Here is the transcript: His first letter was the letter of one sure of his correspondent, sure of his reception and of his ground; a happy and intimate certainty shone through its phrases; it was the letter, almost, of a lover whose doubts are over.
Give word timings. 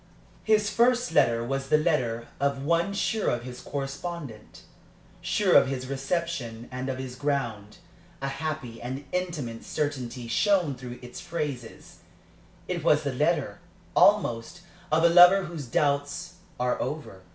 His 0.43 0.67
first 0.71 1.11
letter 1.11 1.43
was 1.43 1.69
the 1.69 1.77
letter 1.77 2.27
of 2.39 2.63
one 2.63 2.91
sure 2.91 3.29
of 3.29 3.43
his 3.43 3.61
correspondent, 3.61 4.63
sure 5.21 5.53
of 5.53 5.67
his 5.67 5.85
reception 5.85 6.67
and 6.71 6.89
of 6.89 6.97
his 6.97 7.15
ground; 7.15 7.77
a 8.19 8.27
happy 8.27 8.81
and 8.81 9.03
intimate 9.11 9.63
certainty 9.63 10.27
shone 10.27 10.73
through 10.73 10.97
its 11.03 11.21
phrases; 11.21 11.97
it 12.67 12.83
was 12.83 13.03
the 13.03 13.13
letter, 13.13 13.59
almost, 13.95 14.61
of 14.91 15.03
a 15.03 15.07
lover 15.09 15.43
whose 15.43 15.67
doubts 15.67 16.33
are 16.59 16.81
over. 16.81 17.21